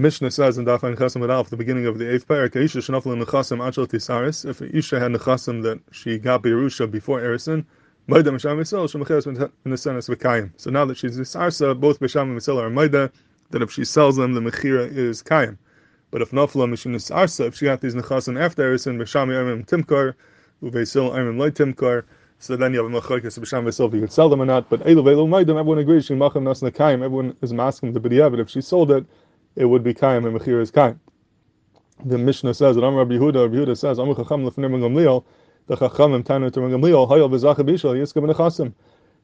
Mishnah 0.00 0.30
says 0.30 0.58
in 0.58 0.64
Daf 0.64 0.82
Chasim 0.82 1.26
Adal, 1.26 1.40
at 1.40 1.50
the 1.50 1.56
beginning 1.56 1.84
of 1.84 1.98
the 1.98 2.14
eighth 2.14 2.28
parak, 2.28 2.54
Isha 2.54 2.78
Shnafel 2.78 3.20
Nechasim 3.20 3.58
Achel 3.58 3.84
Tisaris. 3.84 4.48
If 4.48 4.62
Isha 4.62 5.00
had 5.00 5.10
Nechasim 5.10 5.60
that 5.64 5.80
she 5.90 6.18
got 6.18 6.44
Beirusha 6.44 6.88
before 6.88 7.20
Erison, 7.20 7.64
Maida 8.06 8.30
Misham 8.30 8.58
Yisrael, 8.58 8.86
Shemacheres 8.88 9.26
in 9.26 9.34
the 9.68 9.76
Senes 9.76 10.08
V'Kayim. 10.08 10.52
So 10.56 10.70
now 10.70 10.84
that 10.84 10.98
she's 10.98 11.18
Nisarsa, 11.18 11.80
both 11.80 11.98
Bisham 11.98 12.30
and 12.30 12.38
Yisrael 12.38 12.62
are 12.62 12.70
Maida, 12.70 13.10
that 13.50 13.60
if 13.60 13.72
she 13.72 13.84
sells 13.84 14.14
them, 14.14 14.34
the 14.34 14.40
Mechira 14.40 14.88
is 14.88 15.20
Kayim. 15.20 15.58
But 16.12 16.22
if 16.22 16.30
Nafla 16.30 16.70
Mishin 16.70 16.94
Nisarsa, 16.94 17.48
if 17.48 17.56
she 17.56 17.64
got 17.64 17.80
these 17.80 17.96
Nechasim 17.96 18.40
after 18.40 18.72
Erison, 18.72 18.98
Bisham 18.98 19.30
Yamim 19.30 19.66
Timkar, 19.66 20.14
Uveisil 20.62 21.12
Yamim 21.12 21.38
Loy 21.38 21.50
Timkar, 21.50 22.04
so 22.38 22.54
then 22.54 22.72
you 22.72 22.84
have 22.84 22.94
a 22.94 23.00
machlokes 23.00 23.36
b'sham 23.36 23.66
if 23.66 23.94
you 23.94 24.00
could 24.00 24.12
sell 24.12 24.28
them 24.28 24.40
or 24.40 24.46
not. 24.46 24.70
But 24.70 24.78
elu 24.82 25.02
ve'elu 25.02 25.26
maidim, 25.28 25.58
everyone 25.58 25.78
agrees 25.78 26.06
she 26.06 26.14
macham 26.14 26.44
nas 26.44 26.60
nekayim. 26.60 27.02
Everyone 27.02 27.36
is 27.42 27.52
masking 27.52 27.92
the 27.92 28.00
b'diya, 28.00 28.30
but 28.30 28.38
if 28.38 28.48
she 28.48 28.60
sold 28.60 28.92
it, 28.92 29.04
it 29.58 29.64
would 29.66 29.82
be 29.82 29.92
kaim 29.92 30.24
and 30.24 30.38
mechir 30.38 30.60
is 30.62 30.70
kaim. 30.70 31.00
The 32.04 32.16
Mishnah 32.16 32.54
says 32.54 32.76
that 32.76 32.84
Amr 32.84 32.98
Rabbi 32.98 33.14
Yehuda, 33.14 33.42
Rabbi 33.42 33.56
Yehuda 33.56 33.76
says 33.76 33.98
Amr 33.98 34.14
Chacham 34.14 34.48
lefnei 34.48 34.70
Gamliel, 34.70 35.24
the 35.66 35.76
Chachamim 35.76 36.22
tainu 36.22 36.52
to 36.52 36.60
Gamliel, 36.60 37.08
hayal 37.10 37.28
v'zacha 37.28 37.66
b'ishal 37.66 37.98
yiska 37.98 38.22
b'nechasim. 38.24 38.72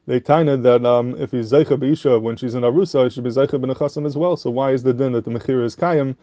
They 0.07 0.19
tainted 0.19 0.63
that 0.63 0.85
um, 0.85 1.15
if 1.17 1.31
he's 1.31 1.53
zeicha 1.53 1.79
b'isha 1.79 2.21
when 2.21 2.35
she's 2.35 2.53
in 2.53 2.63
arusa, 2.63 3.07
it 3.07 3.13
should 3.13 3.23
be 3.23 3.29
zeicha 3.29 3.51
b'nechasim 3.63 4.05
as 4.05 4.17
well. 4.17 4.35
So 4.35 4.49
why 4.49 4.71
is 4.71 4.83
the 4.83 4.93
din 4.93 5.13
that 5.13 5.23
the 5.23 5.31
mechir 5.31 5.63
is 5.63 5.73
kaim? 5.73 6.17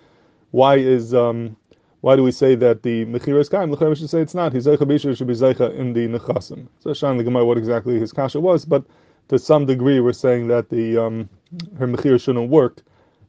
Why 0.51 0.77
is 0.77 1.15
um, 1.15 1.57
why 2.03 2.15
do 2.15 2.23
we 2.23 2.33
say 2.33 2.55
that 2.57 2.83
the 2.83 3.07
mechir 3.07 3.41
is 3.41 3.49
kaim? 3.49 3.71
We 3.71 3.95
should 3.97 4.11
say 4.11 4.21
it's 4.21 4.35
not. 4.35 4.53
He's 4.53 4.67
zeicha 4.67 4.81
b'isha 4.81 5.17
should 5.17 5.27
be 5.27 5.35
zeicha 5.35 5.75
in 5.75 5.95
the 5.95 6.07
nechasim. 6.07 6.69
So 6.81 6.93
Shan 6.93 7.17
the 7.17 7.25
Gemara 7.25 7.47
what 7.47 7.57
exactly 7.57 7.99
his 7.99 8.13
kasha 8.13 8.41
was, 8.41 8.67
but 8.67 8.85
to 9.29 9.39
some 9.39 9.65
degree 9.65 10.01
we're 10.01 10.13
saying 10.13 10.49
that 10.49 10.69
the 10.69 10.99
um, 10.99 11.31
her 11.79 11.89
mechir 11.89 12.21
shouldn't 12.23 12.51
work 12.51 12.83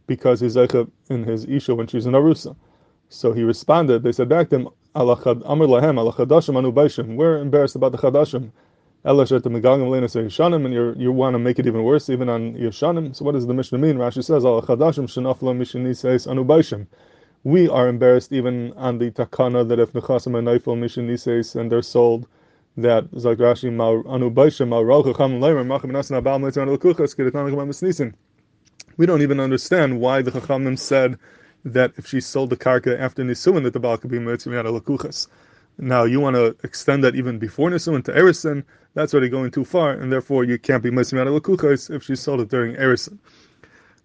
because 0.08 0.40
he's 0.40 0.56
zeicha 0.56 0.90
in 1.10 1.24
his 1.24 1.46
isha 1.46 1.74
when 1.76 1.88
she's 1.88 2.06
in 2.06 2.14
arusa. 2.14 2.56
So 3.10 3.32
he 3.32 3.44
responded. 3.44 4.04
They 4.04 4.12
said 4.12 4.30
back 4.30 4.50
to 4.50 4.56
him, 4.56 4.70
"Amr 4.96 5.16
lahem 5.16 6.00
ala 6.00 6.14
chadashim 6.14 6.58
anu 6.58 6.72
baishim." 6.72 7.16
We're 7.16 7.38
embarrassed 7.38 7.76
about 7.76 7.92
the 7.92 7.98
chadashim. 7.98 8.52
And 9.06 10.74
you 10.74 10.96
you 10.98 11.12
want 11.12 11.34
to 11.34 11.40
make 11.40 11.60
it 11.60 11.68
even 11.68 11.84
worse, 11.84 12.10
even 12.10 12.30
on 12.30 12.54
yishanim. 12.54 13.14
So 13.16 13.26
what 13.26 13.34
does 13.34 13.46
the 13.46 13.54
Mishnah 13.54 13.78
mean? 13.78 13.98
Rashi 13.98 14.24
says, 14.24 14.46
"Ala 14.46 14.62
chadashim 14.62 15.08
shenafla 15.08 15.56
mishini 15.56 15.96
says 15.96 16.26
anu 16.26 16.46
baishim." 16.46 16.88
we 17.44 17.68
are 17.68 17.90
embarrassed 17.90 18.32
even 18.32 18.72
on 18.74 18.98
the 18.98 19.12
takana 19.12 19.68
that 19.68 19.80
if 19.80 19.92
nechasim 19.92 20.38
and 20.38 20.48
naifel 20.48 20.78
mishin 20.78 21.10
nises 21.10 21.60
and 21.60 21.70
they're 21.70 21.82
sold, 21.82 22.26
that 22.78 23.14
like 23.14 23.38
Rashi 23.38 23.68
anu 23.68 24.32
baishim 24.32 24.70
mal 24.70 24.84
rocha 24.84 25.14
leimer 25.14 25.66
machim 25.66 25.92
nasan 25.92 26.22
abal 26.22 26.40
mitzvah 26.40 26.66
lekuchas 26.66 27.16
kedetan 27.16 27.52
lekamam 27.52 27.68
misnisin. 27.68 28.14
We 28.98 29.06
don't 29.06 29.22
even 29.24 29.40
understand 29.40 30.00
why 30.00 30.22
the 30.22 30.32
chachamim 30.32 30.78
said 30.78 31.18
that 31.66 31.94
if 31.98 32.06
she 32.06 32.22
sold 32.22 32.52
the 32.52 32.58
karka 32.58 33.00
after 33.00 33.24
nisuin 33.24 33.64
that 33.64 33.74
the 33.74 33.80
baal 33.80 33.98
could 33.98 34.12
be 34.12 34.20
mitzvah 34.20 34.64
lekuchas. 34.64 35.28
Now 35.80 36.04
you 36.04 36.20
want 36.20 36.36
to 36.36 36.56
extend 36.64 37.04
that 37.04 37.16
even 37.16 37.40
before 37.40 37.72
nisuin 37.72 38.04
to 38.06 38.12
erison, 38.12 38.64
that's 38.94 39.14
already 39.14 39.30
going 39.30 39.50
too 39.50 39.66
far, 39.66 39.92
and 39.94 40.12
therefore 40.12 40.44
you 40.44 40.60
can't 40.60 40.84
be 40.84 40.92
mitzvah 40.92 41.26
lekuchas 41.26 41.90
if 41.90 42.04
she 42.04 42.16
sold 42.16 42.42
it 42.42 42.50
during 42.50 42.76
erison. 42.76 43.18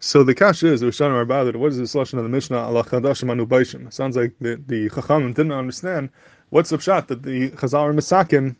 So 0.00 0.22
the 0.22 0.34
kasha 0.34 0.68
is 0.68 0.82
Rishonim 0.82 1.20
about 1.20 1.48
it. 1.48 1.56
What 1.56 1.72
is 1.72 1.78
the 1.78 1.86
solution 1.86 2.18
of 2.18 2.24
the 2.24 2.30
Mishnah? 2.30 2.56
Allah 2.56 2.84
chadashim 2.84 3.30
anu 3.30 3.46
baishim. 3.46 3.92
Sounds 3.92 4.16
like 4.16 4.32
the 4.40 4.60
the 4.68 4.88
Chachamim 4.90 5.34
didn't 5.34 5.52
understand 5.52 6.08
what's 6.50 6.70
the 6.70 6.78
pshat 6.78 7.08
that 7.08 7.24
the 7.24 7.50
Chazal 7.50 7.80
are 7.80 7.92
misakin 7.92 8.54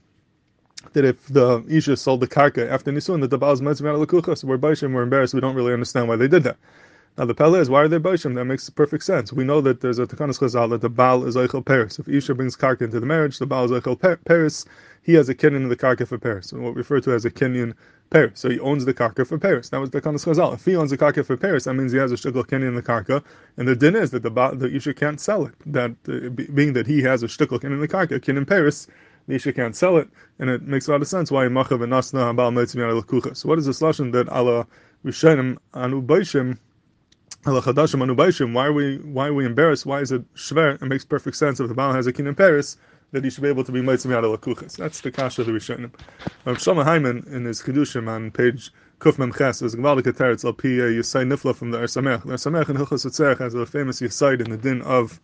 that 0.93 1.05
if 1.05 1.27
the 1.27 1.65
Isha 1.69 1.97
sold 1.97 2.21
the 2.21 2.27
karka 2.27 2.71
after 2.71 2.91
Nisun 2.93 3.21
that 3.21 3.31
the 3.31 3.39
Baal 3.39 3.53
is 3.53 3.63
mitzvah 3.63 3.89
lekuchas. 3.89 4.45
We're 4.45 4.59
baishim. 4.59 4.93
We're 4.93 5.03
embarrassed. 5.03 5.35
We 5.35 5.41
don't 5.41 5.55
really 5.55 5.73
understand 5.73 6.09
why 6.09 6.17
they 6.17 6.29
did 6.29 6.45
that. 6.45 6.57
Now 7.17 7.25
the 7.25 7.35
pella 7.35 7.59
is 7.59 7.69
why 7.69 7.83
are 7.83 7.89
they 7.89 7.99
baishim? 7.99 8.35
That 8.37 8.45
makes 8.45 8.71
perfect 8.71 9.03
sense. 9.03 9.33
We 9.33 9.45
know 9.45 9.61
that 9.61 9.81
there's 9.81 9.99
a 9.99 10.07
takanas 10.07 10.39
chazal 10.39 10.71
that 10.71 10.81
the 10.81 10.89
Baal 10.89 11.25
is 11.25 11.35
eichel 11.35 11.65
Paris. 11.65 11.99
If 11.99 12.09
Isha 12.09 12.35
brings 12.35 12.57
karka 12.57 12.83
into 12.83 13.01
the 13.01 13.07
marriage, 13.07 13.39
the 13.39 13.47
Baal 13.47 13.65
is 13.65 13.71
eichel 13.73 14.25
Paris. 14.25 14.65
He 15.03 15.15
has 15.15 15.29
a 15.29 15.35
kinyan 15.35 15.57
in 15.57 15.69
the 15.69 15.77
karka 15.77 16.07
for 16.07 16.19
Paris, 16.19 16.53
what 16.53 16.75
we 16.75 16.79
refer 16.79 17.01
to 17.01 17.13
as 17.13 17.25
a 17.25 17.31
kinyan 17.31 17.75
Paris. 18.11 18.41
So 18.41 18.49
he 18.51 18.61
owns 18.61 18.85
the 18.85 18.95
karka 18.95 19.27
for 19.27 19.39
Paris. 19.39 19.69
That 19.71 19.81
was 19.81 19.91
the 19.91 20.01
Kanas 20.01 20.25
Chazal. 20.25 20.55
If 20.55 20.65
he 20.65 20.77
owns 20.77 20.91
the 20.91 20.99
karka 20.99 21.25
for 21.25 21.37
Paris, 21.37 21.65
that 21.65 21.75
means 21.75 21.93
he 21.93 21.99
has 21.99 22.13
a 22.13 22.15
shtickle 22.15 22.47
kenyan 22.47 22.69
in 22.69 22.75
the 22.75 22.83
karka, 22.83 23.25
and 23.57 23.67
the 23.67 23.75
din 23.75 23.97
is 23.97 24.11
that 24.13 24.23
the 24.23 24.31
the 24.31 24.75
Isha 24.75 24.95
can't 24.95 25.21
sell 25.21 25.47
it. 25.47 25.55
That 25.67 25.93
uh, 26.09 26.29
being 26.31 26.73
that 26.75 26.87
he 26.87 27.03
has 27.03 27.23
a 27.23 27.27
shtickle 27.27 27.61
kenyan 27.61 27.73
in 27.73 27.81
the 27.81 27.89
karka, 27.89 28.23
kin 28.23 28.37
in 28.37 28.47
Paris, 28.47 28.87
the 29.29 29.35
Isha 29.35 29.53
can't 29.53 29.77
sell 29.77 29.99
it, 29.99 30.09
and 30.39 30.49
it 30.49 30.63
makes 30.63 30.89
a 30.89 30.91
lot 30.91 31.03
of 31.03 31.07
sense 31.07 31.31
why 31.31 31.45
Machav 31.45 31.83
and 31.83 31.93
Nasna 31.93 32.35
Meitzim 32.35 33.03
Kucha. 33.05 33.37
So 33.37 33.49
what 33.49 33.59
is 33.59 33.67
this 33.67 33.83
lesson 33.83 34.11
that 34.13 34.29
Allah 34.31 34.67
Rishonim 35.05 35.59
Anu 35.75 36.03
Baishim? 36.03 36.59
Why 37.45 38.67
are 38.67 38.73
we 38.73 38.97
why 38.99 39.29
are 39.29 39.35
we 39.35 39.45
embarrassed? 39.45 39.85
Why 39.85 40.01
is 40.01 40.13
it 40.13 40.35
shver? 40.35 40.83
It 40.83 40.87
makes 40.87 41.05
perfect 41.05 41.37
sense 41.37 41.61
if 41.61 41.69
the 41.69 41.75
Baal 41.75 41.93
has 41.93 42.07
a 42.07 42.13
king 42.13 42.27
in 42.27 42.35
Paris 42.35 42.79
that 43.13 43.23
he 43.23 43.31
should 43.31 43.43
be 43.43 43.49
able 43.49 43.65
to 43.65 43.73
be 43.73 43.81
Meitzim 43.81 44.11
Yad 44.11 44.25
Lakuchas. 44.25 44.77
That's 44.77 45.03
the 45.03 45.11
kasha 45.11 45.43
of 45.43 45.47
the 45.47 45.53
Rishonim. 45.53 45.93
Rav 46.47 46.57
Shlomo 46.57 46.83
Hyman 46.83 47.25
in 47.31 47.45
his 47.45 47.61
Kedushim 47.61 48.09
on 48.09 48.31
page 48.31 48.73
Kuf 48.99 49.19
Mem 49.19 49.33
Ches 49.35 49.61
is 49.61 49.77
Gvaldik 49.77 50.05
Teretz 50.05 50.45
Al 50.47 50.55
Pi 50.55 50.69
Yisai 50.69 51.27
Nifla 51.31 51.55
from 51.55 51.71
the 51.71 51.79
Ohr 51.79 51.85
Sameach. 51.85 52.23
The 52.25 52.33
Ohr 52.33 52.37
Sameach 52.37 52.71
in 52.71 52.77
Hilchos 52.77 53.05
Yitzerech 53.05 53.39
has 53.39 53.53
a 53.53 53.67
famous 53.67 54.01
Yisai 54.01 54.41
in 54.41 54.51
the 54.51 54.57
din 54.57 54.81
of 54.83 55.21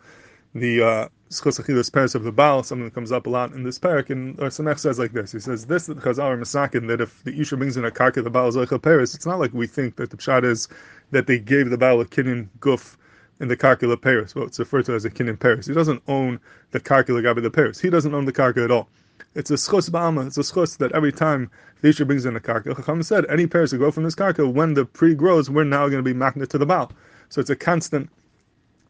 the 0.53 0.81
uh, 0.81 1.09
Schos 1.29 1.59
Achilas 1.59 1.91
Paris 1.91 2.15
of 2.15 2.23
the 2.23 2.31
Baal, 2.31 2.63
something 2.63 2.85
that 2.85 2.93
comes 2.93 3.11
up 3.11 3.25
a 3.25 3.29
lot 3.29 3.51
in 3.51 3.63
this 3.63 3.79
parak, 3.79 4.09
and 4.09 4.37
Samech 4.37 4.79
says 4.79 4.99
like 4.99 5.11
this. 5.11 5.31
He 5.31 5.39
says, 5.39 5.65
this 5.65 5.87
that 5.87 5.97
Chazal 5.97 6.23
are 6.23 6.37
Masakin, 6.37 6.87
that 6.87 7.01
if 7.01 7.23
the 7.23 7.39
Isha 7.39 7.57
brings 7.57 7.77
in 7.77 7.85
a 7.85 7.91
karka, 7.91 8.23
the 8.23 8.29
Baal 8.29 8.47
is 8.47 8.55
Eichel 8.55 8.81
Paris, 8.81 9.15
it's 9.15 9.25
not 9.25 9.39
like 9.39 9.53
we 9.53 9.65
think 9.67 9.95
that 9.95 10.11
the 10.11 10.17
Pshat 10.17 10.43
is 10.43 10.67
that 11.11 11.27
they 11.27 11.39
gave 11.39 11.69
the 11.69 11.77
Baal 11.77 11.99
a 12.01 12.05
kinyan 12.05 12.47
guf 12.59 12.95
in 13.39 13.47
the 13.47 13.57
Karkula 13.57 14.01
Paris, 14.01 14.33
well, 14.33 14.45
it's 14.45 14.59
referred 14.59 14.85
to 14.85 14.93
as 14.93 15.05
a 15.05 15.09
kin 15.09 15.35
Paris. 15.35 15.67
He 15.67 15.73
doesn't 15.73 16.01
own 16.07 16.39
the 16.71 16.79
Karkula 16.79 17.21
Gabi 17.21 17.41
the 17.41 17.51
Paris. 17.51 17.79
He 17.79 17.89
doesn't 17.89 18.13
own 18.13 18.25
the 18.25 18.33
Karka 18.33 18.63
at 18.63 18.71
all. 18.71 18.87
It's 19.33 19.51
a 19.51 19.55
schus 19.55 19.89
ba'ama. 19.89 20.27
It's 20.27 20.37
a 20.37 20.41
schus 20.41 20.77
that 20.77 20.93
every 20.93 21.11
time 21.11 21.51
the 21.81 21.89
Isha 21.89 22.05
brings 22.05 22.25
in 22.25 22.35
a 22.37 22.39
karka, 22.39 22.75
Chacham 22.75 23.03
said, 23.03 23.25
any 23.29 23.47
Paris 23.47 23.71
to 23.71 23.77
grow 23.77 23.91
from 23.91 24.03
this 24.03 24.15
karka, 24.15 24.51
when 24.51 24.73
the 24.73 24.85
pre 24.85 25.13
grows, 25.13 25.49
we're 25.49 25.65
now 25.65 25.89
going 25.89 25.99
to 25.99 26.03
be 26.03 26.13
magnet 26.13 26.49
to 26.51 26.57
the 26.57 26.65
Baal. 26.65 26.91
So 27.29 27.41
it's 27.41 27.49
a 27.49 27.55
constant 27.55 28.09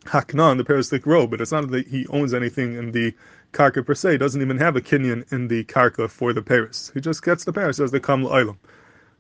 hakna 0.06 0.52
in 0.52 0.58
the 0.58 0.66
Paris 0.66 0.90
that 0.90 1.02
grow, 1.02 1.28
but 1.28 1.42
it's 1.42 1.52
not 1.52 1.70
that 1.72 1.88
he 1.88 2.08
owns 2.08 2.34
anything 2.34 2.76
in 2.76 2.92
the 2.92 3.14
karka 3.54 3.86
per 3.86 3.94
se. 3.94 4.14
He 4.14 4.18
doesn't 4.18 4.42
even 4.42 4.58
have 4.58 4.76
a 4.76 4.82
kinyan 4.82 5.32
in 5.32 5.48
the 5.48 5.64
karka 5.66 6.10
for 6.10 6.34
the 6.34 6.42
Paris. 6.42 6.92
He 6.94 7.02
just 7.02 7.24
gets 7.24 7.44
the 7.44 7.54
Paris 7.54 7.80
as 7.80 7.92
they 7.92 8.00
come 8.00 8.24
to 8.24 8.56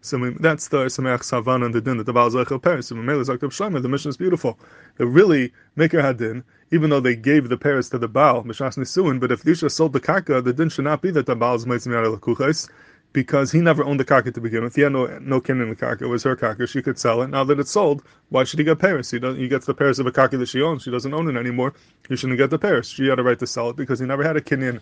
so 0.05 0.19
that's 0.39 0.67
the 0.67 0.85
Sameach 0.85 1.23
Savan 1.23 1.63
and 1.63 1.73
the 1.73 1.81
din 1.81 1.97
that 1.97 2.03
the 2.03 2.13
Baal 2.13 2.29
Zechel 2.29 2.61
Paris. 2.61 2.91
And 2.91 3.03
Mele 3.03 3.23
Zaktab 3.23 3.49
Shlomo, 3.49 3.81
the 3.81 3.89
mission 3.89 4.09
is 4.09 4.17
beautiful. 4.17 4.59
They 4.97 5.05
really 5.05 5.51
make 5.75 5.95
a 5.95 6.13
din, 6.13 6.43
even 6.69 6.91
though 6.91 6.99
they 6.99 7.15
gave 7.15 7.49
the 7.49 7.57
Paris 7.57 7.89
to 7.89 7.97
the 7.97 8.07
Baal, 8.07 8.43
Mishas 8.43 8.77
Nisuin, 8.77 9.19
but 9.19 9.31
if 9.31 9.41
Lisha 9.45 9.71
sold 9.71 9.93
the 9.93 9.99
Karka, 9.99 10.43
the 10.43 10.53
din 10.53 10.69
should 10.69 10.85
not 10.85 11.01
be 11.01 11.09
that 11.09 11.25
the 11.25 11.35
Baal 11.35 11.55
is 11.55 11.65
Meitzim 11.65 11.87
Yad 11.87 12.69
because 13.15 13.49
he 13.49 13.61
never 13.61 13.81
owned 13.85 13.97
the 13.97 14.03
Karka 14.03 14.33
to 14.33 14.41
begin 14.41 14.65
with. 14.65 14.75
He 14.75 14.81
had 14.81 14.91
no, 14.91 15.07
no 15.19 15.39
kin 15.39 15.61
in 15.61 15.69
the 15.69 15.75
Karka. 15.75 16.01
It 16.01 16.07
was 16.07 16.21
her 16.23 16.35
Karka. 16.35 16.67
She 16.67 16.81
could 16.81 16.99
sell 16.99 17.21
it. 17.21 17.29
Now 17.29 17.45
that 17.45 17.61
it's 17.61 17.71
sold, 17.71 18.03
why 18.27 18.43
should 18.43 18.59
he 18.59 18.65
get 18.65 18.77
Paris? 18.77 19.09
He, 19.09 19.19
does, 19.19 19.37
he 19.37 19.47
gets 19.47 19.65
the 19.65 19.73
Paris 19.73 19.99
of 19.99 20.05
a 20.05 20.11
Karka 20.11 20.37
that 20.37 20.49
she 20.49 20.61
owns. 20.61 20.83
She 20.83 20.91
doesn't 20.91 21.13
own 21.13 21.33
it 21.33 21.39
anymore. 21.39 21.73
He 22.09 22.17
shouldn't 22.17 22.37
get 22.37 22.49
the 22.49 22.59
Paris. 22.59 22.89
She 22.89 23.07
had 23.07 23.17
a 23.17 23.23
right 23.23 23.39
to 23.39 23.47
sell 23.47 23.69
it 23.69 23.77
because 23.77 23.99
he 23.99 24.05
never 24.05 24.21
had 24.21 24.35
a 24.35 24.41
Kenyan 24.41 24.81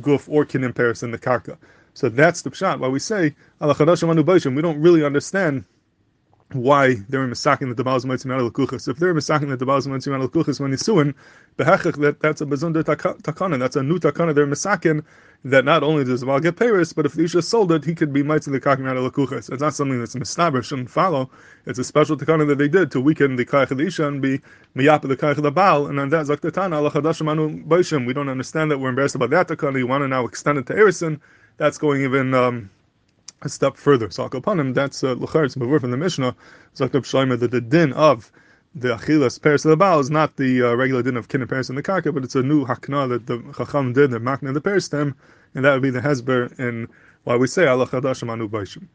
Guf 0.00 0.28
or 0.28 0.44
Kenyan 0.44 0.74
Paris 0.74 1.02
in 1.02 1.10
the 1.10 1.18
Karka. 1.18 1.56
So 1.94 2.10
that's 2.10 2.42
the 2.42 2.50
pshat. 2.50 2.80
Why 2.80 2.88
we 2.88 2.98
say 2.98 3.34
we 3.60 4.62
don't 4.62 4.80
really 4.82 5.02
understand 5.02 5.64
why 6.52 6.94
they 7.08 7.18
were 7.18 7.26
misaking 7.26 7.68
that 7.68 7.76
the 7.76 7.84
Baal 7.84 8.00
Mitzvah 8.00 8.28
Mal 8.28 8.50
Kuchas. 8.50 8.86
If 8.88 8.98
they're 8.98 9.14
misaking 9.14 9.48
that 9.48 9.58
the 9.58 9.66
Baal 9.66 9.80
Mitzvah 9.80 10.18
Mal 10.18 10.28
Kuchas 10.28 10.60
when 10.60 10.70
he's 10.70 10.84
suing, 10.84 11.14
that 11.56 12.16
that's 12.20 12.40
a 12.40 12.46
bezunder 12.46 12.82
takana. 12.84 13.58
That's 13.58 13.76
a 13.76 13.82
new 13.82 13.98
takana. 13.98 14.34
They're 14.34 14.46
misaking 14.46 15.04
that 15.44 15.64
not 15.64 15.82
only 15.82 16.04
does 16.04 16.20
the 16.20 16.26
Baal 16.26 16.40
get 16.40 16.56
Paris, 16.56 16.92
but 16.92 17.06
if 17.06 17.14
the 17.14 17.24
Isha 17.24 17.42
sold 17.42 17.72
it, 17.72 17.84
he 17.84 17.94
could 17.94 18.12
be 18.12 18.22
Mitzvah 18.22 18.52
the 18.52 18.60
Kakim 18.60 18.80
Mal 18.80 19.10
Kuchas. 19.10 19.50
It's 19.52 19.60
not 19.60 19.74
something 19.74 19.98
that's 19.98 20.14
mistaber 20.14 20.62
shouldn't 20.62 20.90
follow. 20.90 21.30
It's 21.66 21.78
a 21.78 21.84
special 21.84 22.16
takana 22.16 22.46
that 22.46 22.58
they 22.58 22.68
did 22.68 22.90
to 22.92 23.00
weaken 23.00 23.36
the 23.36 23.44
Kaich 23.44 23.70
of 23.70 23.78
the 23.78 23.86
Isha 23.86 24.06
and 24.06 24.22
be 24.22 24.40
miyap 24.76 25.02
of 25.02 25.08
the 25.08 25.16
Kaich 25.16 25.36
of 25.36 25.42
the 25.42 25.50
Baal. 25.50 25.86
And 25.86 25.98
then 25.98 26.08
that's 26.08 26.30
zaktatana 26.30 26.76
Allah 26.76 26.90
Chadashim 26.90 27.28
Anu 27.28 27.64
Baishim. 27.64 28.06
We 28.06 28.12
don't 28.12 28.28
understand 28.28 28.70
that. 28.70 28.78
We're 28.78 28.90
embarrassed 28.90 29.16
about 29.16 29.30
that 29.30 29.48
takana. 29.48 29.78
You 29.78 29.86
want 29.86 30.02
to 30.02 30.08
now 30.08 30.24
extend 30.24 30.58
it 30.58 30.66
to 30.66 30.74
Erison 30.74 31.20
that's 31.56 31.78
going 31.78 32.02
even 32.02 32.34
um, 32.34 32.70
a 33.44 33.48
step 33.48 33.76
further. 33.76 34.10
So 34.10 34.28
him, 34.28 34.72
that's 34.72 35.04
uh, 35.04 35.16
It's 35.20 35.54
before 35.54 35.78
from 35.78 35.90
the 35.90 35.96
Mishnah, 35.96 36.34
Zakab 36.74 37.04
Shloimeh, 37.04 37.38
that 37.38 37.50
the 37.50 37.60
din 37.60 37.92
of 37.92 38.32
the 38.74 38.96
Achilas 38.96 39.40
Paris 39.40 39.64
of 39.64 39.70
the 39.70 39.76
Baal 39.76 40.00
is 40.00 40.10
not 40.10 40.36
the 40.36 40.62
uh, 40.62 40.74
regular 40.74 41.02
din 41.02 41.16
of 41.16 41.28
Kin 41.28 41.46
Paris 41.46 41.68
in 41.68 41.76
the 41.76 41.82
Karka, 41.82 42.12
but 42.12 42.24
it's 42.24 42.34
a 42.34 42.42
new 42.42 42.64
Hakna 42.66 43.08
that 43.08 43.26
the 43.26 43.38
Chacham 43.56 43.92
did, 43.92 44.10
the 44.10 44.18
Makna 44.18 44.52
the 44.52 44.60
Paris 44.60 44.88
them, 44.88 45.14
and 45.54 45.64
that 45.64 45.72
would 45.74 45.82
be 45.82 45.90
the 45.90 46.00
Hezber 46.00 46.58
in 46.58 46.88
why 47.22 47.36
we 47.36 47.46
say 47.46 47.66
Allah 47.66 47.86
Chadashim 47.86 48.30
Anu 48.30 48.48
Baishim. 48.48 48.88